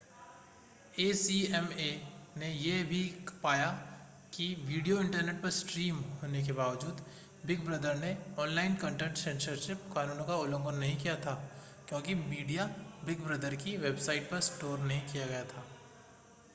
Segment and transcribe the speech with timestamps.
[0.99, 1.89] ACMA
[2.37, 3.01] ने यह भी
[3.43, 3.67] पाया
[4.33, 7.03] कि वीडियो इंटरनेट पर स्ट्रीम होने के बावजूद
[7.45, 8.15] बिग ब्रदर ने
[8.39, 11.35] ऑनलाइन कंटेंट सेंसरशिप कानूनों का उल्लंघन नहीं किया था
[11.87, 12.65] क्योंकि मीडिया
[13.05, 15.65] बिग ब्रदर की वेबसाइट पर स्टोर नहीं किया गया था